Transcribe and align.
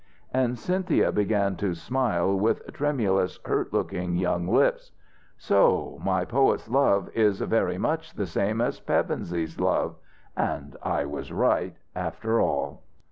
And 0.33 0.57
Cynthia 0.57 1.11
began 1.11 1.57
to 1.57 1.75
smile, 1.75 2.35
with 2.35 2.73
tremulous 2.73 3.37
hurt 3.45 3.71
looking 3.71 4.15
young 4.15 4.47
lips. 4.47 4.91
"So 5.37 5.99
my 6.03 6.25
poet's 6.25 6.67
love 6.67 7.11
is 7.13 7.39
very 7.41 7.77
much 7.77 8.15
the 8.15 8.25
same 8.25 8.61
as 8.61 8.79
Pevensey's 8.79 9.59
love! 9.59 9.97
And 10.35 10.75
I 10.81 11.05
was 11.05 11.31
right, 11.31 11.75
after 11.95 12.41
all." 12.41 12.81